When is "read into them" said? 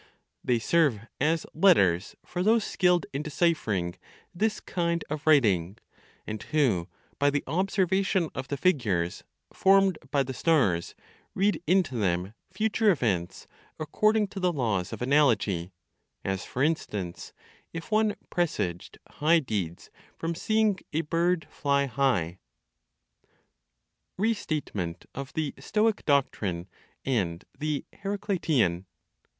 11.35-12.33